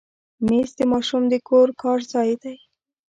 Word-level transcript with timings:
مېز 0.45 0.69
د 0.77 0.81
ماشوم 0.91 1.23
د 1.31 1.35
کور 1.49 1.67
کار 1.81 1.99
ځای 2.13 2.31
دی. 2.41 2.55